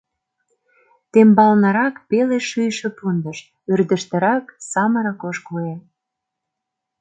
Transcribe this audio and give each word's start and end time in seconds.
Тембалнырак 1.11 1.95
пеле 2.09 2.37
шӱйшӧ 2.49 2.89
пундыш, 2.97 3.39
ӧрдыжтырак— 3.71 4.45
самырык 4.71 5.21
ош 5.27 5.37
куэ. 5.47 5.73